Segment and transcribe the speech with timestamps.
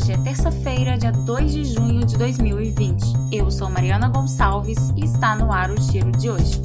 [0.00, 3.02] Hoje é terça-feira, dia 2 de junho de 2020.
[3.30, 6.58] Eu sou Mariana Gonçalves e está no ar o Giro de hoje.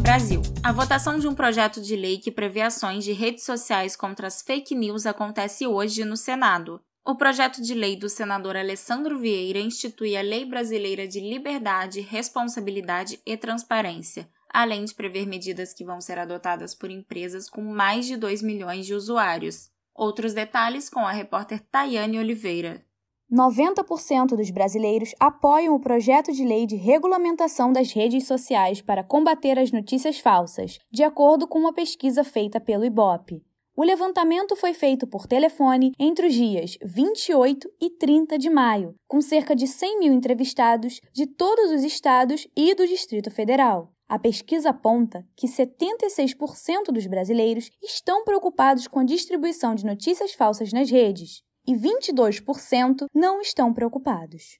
[0.00, 0.40] Brasil.
[0.62, 4.40] A votação de um projeto de lei que prevê ações de redes sociais contra as
[4.40, 6.80] fake news acontece hoje no Senado.
[7.04, 13.20] O projeto de lei do senador Alessandro Vieira institui a Lei Brasileira de Liberdade, Responsabilidade
[13.26, 18.16] e Transparência, além de prever medidas que vão ser adotadas por empresas com mais de
[18.16, 19.70] 2 milhões de usuários.
[20.02, 22.84] Outros detalhes com a repórter Tayane Oliveira.
[23.32, 29.60] 90% dos brasileiros apoiam o projeto de lei de regulamentação das redes sociais para combater
[29.60, 33.44] as notícias falsas, de acordo com uma pesquisa feita pelo IBOP.
[33.76, 39.20] O levantamento foi feito por telefone entre os dias 28 e 30 de maio, com
[39.20, 43.91] cerca de 100 mil entrevistados de todos os estados e do Distrito Federal.
[44.08, 50.72] A pesquisa aponta que 76% dos brasileiros estão preocupados com a distribuição de notícias falsas
[50.72, 54.58] nas redes e 22% não estão preocupados.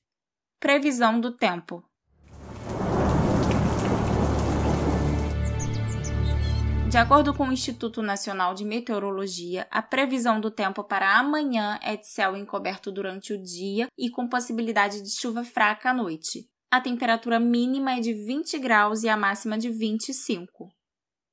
[0.58, 1.84] Previsão do tempo.
[6.88, 11.96] De acordo com o Instituto Nacional de Meteorologia, a previsão do tempo para amanhã é
[11.96, 16.80] de céu encoberto durante o dia e com possibilidade de chuva fraca à noite a
[16.80, 20.70] temperatura mínima é de 20 graus e a máxima de 25.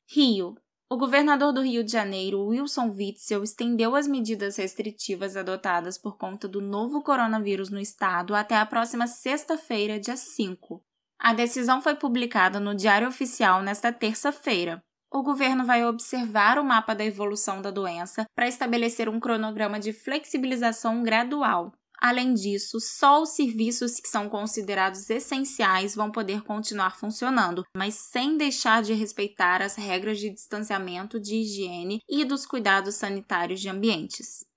[0.06, 0.54] Rio.
[0.90, 6.46] O governador do Rio de Janeiro, Wilson Witzel, estendeu as medidas restritivas adotadas por conta
[6.46, 10.84] do novo coronavírus no estado até a próxima sexta-feira, dia 5.
[11.18, 14.84] A decisão foi publicada no Diário Oficial nesta terça-feira.
[15.10, 19.94] O governo vai observar o mapa da evolução da doença para estabelecer um cronograma de
[19.94, 21.72] flexibilização gradual.
[22.02, 28.38] Além disso, só os serviços que são considerados essenciais vão poder continuar funcionando, mas sem
[28.38, 34.48] deixar de respeitar as regras de distanciamento, de higiene e dos cuidados sanitários de ambientes.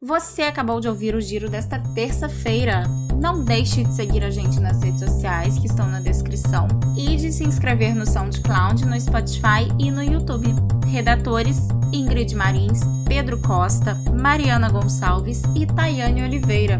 [0.00, 2.84] Você acabou de ouvir o giro desta terça-feira.
[3.20, 7.32] Não deixe de seguir a gente nas redes sociais que estão na descrição e de
[7.32, 10.54] se inscrever no SoundCloud, no Spotify e no YouTube.
[10.98, 16.76] Redatores: Ingrid Marins, Pedro Costa, Mariana Gonçalves e Tayane Oliveira.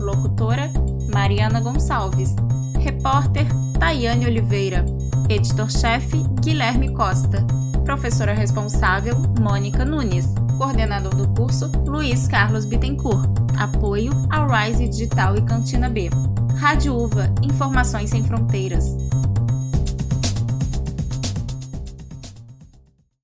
[0.00, 0.70] Locutora:
[1.12, 2.34] Mariana Gonçalves.
[2.80, 3.46] Repórter:
[3.78, 4.86] Tayane Oliveira.
[5.28, 7.46] Editor-chefe: Guilherme Costa.
[7.84, 10.32] Professora responsável: Mônica Nunes.
[10.56, 13.28] Coordenador do curso: Luiz Carlos Bittencourt.
[13.58, 16.08] Apoio ao Rise Digital e Cantina B.
[16.56, 18.96] Rádio Uva, Informações Sem Fronteiras.